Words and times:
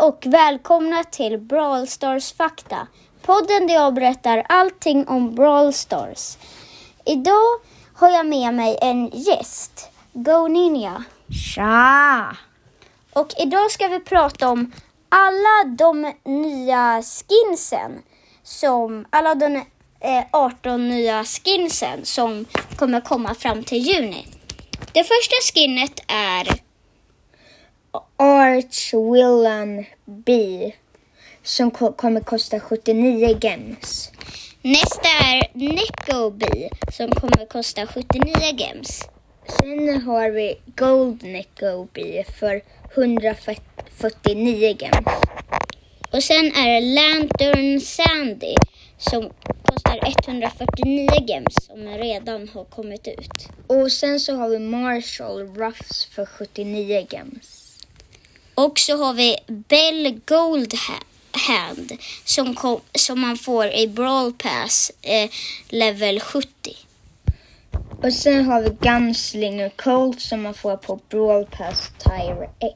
och 0.00 0.26
välkomna 0.26 1.04
till 1.04 1.38
Brawl 1.38 1.86
Stars 1.86 2.32
fakta. 2.32 2.86
Podden 3.22 3.66
där 3.66 3.74
jag 3.74 3.94
berättar 3.94 4.46
allting 4.48 5.08
om 5.08 5.34
Brawl 5.34 5.72
Stars. 5.72 6.36
Idag 7.06 7.60
har 7.94 8.10
jag 8.10 8.26
med 8.26 8.54
mig 8.54 8.78
en 8.80 9.08
gäst, 9.08 9.90
Go 10.12 10.48
Ninja. 10.48 11.04
Tja! 11.54 12.36
Och 13.12 13.28
idag 13.38 13.70
ska 13.70 13.88
vi 13.88 14.00
prata 14.00 14.48
om 14.48 14.72
alla 15.08 15.74
de 15.76 16.12
nya 16.24 17.02
skinsen 17.02 18.02
som, 18.42 19.04
alla 19.10 19.34
de 19.34 19.56
eh, 20.00 20.24
18 20.32 20.88
nya 20.88 21.24
skinsen 21.24 22.04
som 22.04 22.46
kommer 22.76 23.00
komma 23.00 23.34
fram 23.34 23.64
till 23.64 23.78
juni. 23.78 24.26
Det 24.92 25.04
första 25.04 25.34
skinnet 25.54 26.00
är 26.08 26.69
Arch 28.16 28.94
Willan 28.94 29.84
B 30.06 30.72
som 31.42 31.70
ko- 31.70 31.92
kommer 31.92 32.20
kosta 32.20 32.60
79 32.60 33.38
gems. 33.42 34.10
Nästa 34.62 35.08
är 35.08 35.48
Neko 35.54 36.30
B 36.30 36.46
som 36.92 37.10
kommer 37.10 37.46
kosta 37.46 37.86
79 37.86 38.34
gems. 38.58 39.02
Sen 39.60 40.02
har 40.02 40.30
vi 40.30 40.54
Gold 40.76 41.22
Necko 41.22 41.86
B 41.92 42.24
för 42.38 42.62
149 42.94 44.76
gems. 44.80 45.06
Och 46.12 46.22
sen 46.22 46.46
är 46.46 46.80
det 46.80 46.80
Lantern 46.80 47.80
Sandy 47.80 48.54
som 48.98 49.30
kostar 49.64 50.00
149 50.28 51.08
gems 51.28 51.54
som 51.66 51.88
redan 51.88 52.48
har 52.48 52.64
kommit 52.64 53.08
ut. 53.08 53.48
Och 53.66 53.92
sen 53.92 54.20
så 54.20 54.34
har 54.34 54.48
vi 54.48 54.58
Marshall 54.58 55.54
Ruffs 55.54 56.04
för 56.06 56.26
79 56.26 57.06
gems. 57.10 57.69
Och 58.54 58.78
så 58.78 58.96
har 58.96 59.14
vi 59.14 59.36
Bell 59.46 60.20
Gold 60.26 60.74
Hand 61.32 61.92
som, 62.24 62.54
kom, 62.54 62.80
som 62.94 63.20
man 63.20 63.36
får 63.36 63.66
i 63.66 63.88
Brawl 63.88 64.32
Pass 64.32 64.92
eh, 65.02 65.30
level 65.68 66.20
70. 66.20 66.48
Och 68.02 68.12
sen 68.12 68.44
har 68.44 68.62
vi 68.62 68.70
Gunslinger 68.80 69.68
Colt 69.68 70.20
som 70.20 70.42
man 70.42 70.54
får 70.54 70.76
på 70.76 71.00
Brawl 71.08 71.46
Pass 71.46 71.90
Tire 71.98 72.50
1. 72.58 72.74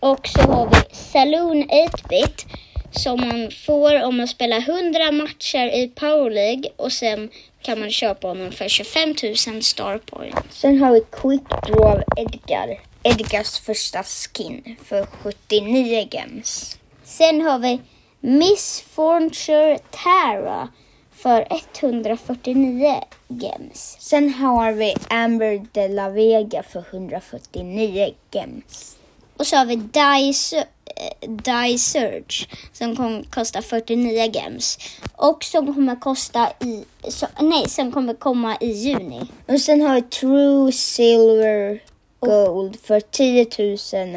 Och 0.00 0.28
så 0.28 0.40
har 0.40 0.70
vi 0.70 0.96
Saloon 0.96 1.64
8-bit 1.64 2.46
som 2.90 3.20
man 3.20 3.50
får 3.66 4.02
om 4.02 4.16
man 4.16 4.28
spelar 4.28 4.58
100 4.58 5.12
matcher 5.12 5.82
i 5.82 5.88
Power 5.88 6.30
League 6.30 6.64
och 6.76 6.92
sen 6.92 7.30
kan 7.62 7.80
man 7.80 7.90
köpa 7.90 8.28
honom 8.28 8.52
för 8.52 8.68
25 8.68 9.14
000 9.48 9.62
star 9.62 9.98
points. 9.98 10.60
Sen 10.60 10.78
har 10.82 10.92
vi 10.92 11.00
Quick 11.00 11.48
Draw 11.66 12.02
Edgar. 12.16 12.80
Edgars 13.02 13.58
första 13.58 14.02
skin 14.02 14.76
för 14.84 15.06
79 15.06 16.08
gems. 16.10 16.78
Sen 17.04 17.40
har 17.40 17.58
vi 17.58 17.80
Miss 18.20 18.84
Fortune 18.90 19.78
Tara 19.90 20.68
för 21.12 21.46
149 21.80 23.04
gems. 23.28 23.96
Sen 24.00 24.34
har 24.34 24.72
vi 24.72 24.94
Amber 25.10 25.66
de 25.72 25.88
la 25.88 26.08
Vega 26.08 26.62
för 26.62 26.84
149 26.90 28.14
gems. 28.30 28.96
Och 29.36 29.46
så 29.46 29.56
har 29.56 29.64
vi 29.66 29.76
Die, 29.76 30.32
Su- 30.32 30.56
eh, 30.96 31.28
Die 31.30 31.78
Surge 31.78 32.48
som 32.72 32.96
kommer 32.96 33.22
kosta 33.30 33.62
49 33.62 34.30
gems. 34.34 34.78
Och 35.16 35.44
som 35.44 35.74
kommer 35.74 35.96
kosta 35.96 36.48
i, 36.60 36.84
så, 37.08 37.26
nej, 37.40 37.68
som 37.68 37.92
kommer 37.92 38.14
komma 38.14 38.56
i 38.60 38.70
juni. 38.72 39.20
Och 39.48 39.60
sen 39.60 39.80
har 39.82 39.94
vi 39.94 40.02
True 40.02 40.72
Silver 40.72 41.82
Gold 42.20 42.80
för 42.80 43.00
10 43.00 43.46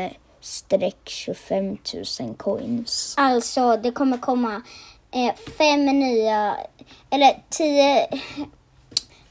000 0.00 0.10
streck 0.40 0.96
25 1.08 1.78
000 2.20 2.34
coins. 2.36 3.14
Alltså 3.16 3.76
det 3.76 3.90
kommer 3.90 4.18
komma 4.18 4.62
eh, 5.10 5.34
fem 5.58 5.84
nya, 5.86 6.56
eller 7.10 7.42
tio, 7.50 8.06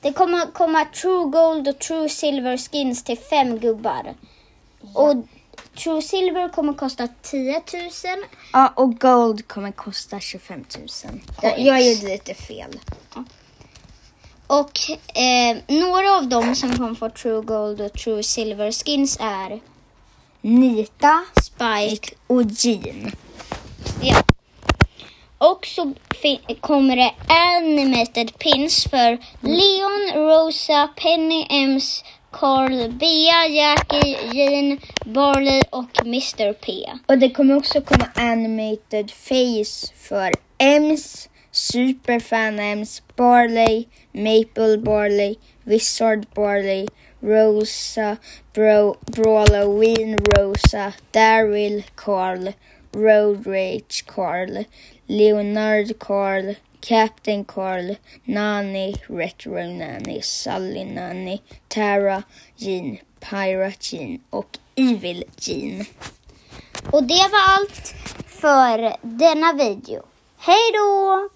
det 0.01 0.13
kommer 0.13 0.51
komma 0.53 0.85
True 0.85 1.25
Gold 1.29 1.67
och 1.67 1.79
True 1.79 2.09
Silver 2.09 2.57
skins 2.57 3.03
till 3.03 3.17
fem 3.17 3.59
gubbar. 3.59 4.13
Och 4.93 5.15
True 5.77 6.01
Silver 6.01 6.49
kommer 6.49 6.73
kosta 6.73 7.07
10 7.21 7.53
000 7.53 7.61
Ja, 8.53 8.73
och 8.75 8.99
Gold 8.99 9.47
kommer 9.47 9.71
kosta 9.71 10.19
25 10.19 10.65
000. 10.77 10.87
Jag, 11.41 11.59
jag 11.59 11.81
gjorde 11.89 12.07
lite 12.07 12.33
fel. 12.33 12.79
Och 14.47 14.79
eh, 15.17 15.57
några 15.67 16.17
av 16.17 16.27
dem 16.27 16.55
som 16.55 16.77
kommer 16.77 16.95
få 16.95 17.09
True 17.09 17.41
Gold 17.41 17.81
och 17.81 17.93
True 17.93 18.23
Silver 18.23 18.71
skins 18.71 19.17
är 19.21 19.59
Nita 20.41 21.25
Spike. 21.43 22.15
och 22.27 22.43
Jean. 22.43 23.11
Ja. 24.01 24.23
Och 25.37 25.65
så 25.65 25.93
kommer 26.61 26.95
det 26.95 27.13
animated 27.27 28.37
pins 28.39 28.83
för 28.83 29.17
Leon, 29.41 30.25
Rosa, 30.27 30.89
Penny, 30.95 31.47
Ems, 31.49 32.03
Carl, 32.33 32.89
Bea, 32.89 33.47
Jackie, 33.47 34.17
Jean, 34.33 34.79
Barley 35.05 35.61
och 35.69 36.05
Mr 36.05 36.53
P. 36.53 36.91
Och 37.05 37.17
det 37.17 37.29
kommer 37.29 37.57
också 37.57 37.81
komma 37.81 38.07
animated 38.15 39.11
face 39.11 39.93
för 39.95 40.31
Ems, 40.57 41.29
Superfan 41.51 42.59
Ems, 42.59 43.01
Barley, 43.15 43.85
Maple 44.11 44.77
Barley, 44.77 45.35
Wizard 45.63 46.25
Barley, 46.35 46.87
Rosa, 47.19 48.17
Bro, 48.53 48.95
Brawloween 49.05 50.19
Rosa, 50.37 50.93
Daryl 51.11 51.83
Carl, 51.95 52.53
Road 52.93 53.47
Rage 53.47 54.05
Carl, 54.05 54.65
Leonard 55.07 55.99
Carl, 55.99 56.55
Captain 56.83 57.45
Carl, 57.45 57.95
Nani, 58.25 58.93
Retro 59.07 59.53
Nanny, 59.53 60.21
Sally 60.21 60.83
Nanny, 60.83 61.41
Tara, 61.69 62.23
Jean, 62.57 62.97
Pirate 63.21 63.77
Jean 63.79 64.19
och 64.29 64.57
Evil 64.75 65.23
Jean. 65.37 65.85
Och 66.91 67.03
det 67.03 67.29
var 67.31 67.41
allt 67.57 67.93
för 68.27 68.95
denna 69.01 69.53
video. 69.53 70.03
Hej 70.37 70.71
då! 70.73 71.29